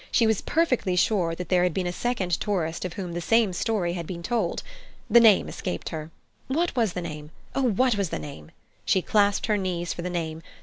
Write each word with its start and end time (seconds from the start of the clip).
She 0.11 0.25
was 0.25 0.41
perfectly 0.41 0.95
sure 0.95 1.35
that 1.35 1.49
there 1.49 1.61
had 1.61 1.75
been 1.75 1.85
a 1.85 1.91
second 1.93 2.31
tourist 2.39 2.85
of 2.85 2.93
whom 2.93 3.13
the 3.13 3.21
same 3.21 3.53
story 3.53 3.93
had 3.93 4.07
been 4.07 4.23
told. 4.23 4.63
The 5.11 5.19
name 5.19 5.47
escaped 5.47 5.89
her. 5.89 6.09
What 6.47 6.75
was 6.75 6.93
the 6.93 7.03
name? 7.03 7.29
Oh, 7.53 7.69
what 7.69 7.97
was 7.97 8.09
the 8.09 8.17
name? 8.17 8.49
She 8.83 9.03
clasped 9.03 9.45
her 9.45 9.57
knees 9.57 9.93
for 9.93 10.01
the 10.01 10.09
name. 10.09 10.41